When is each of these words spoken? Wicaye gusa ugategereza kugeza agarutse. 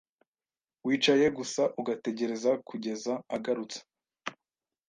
Wicaye 0.85 1.27
gusa 1.37 1.61
ugategereza 1.79 2.51
kugeza 2.67 3.13
agarutse. 3.35 3.79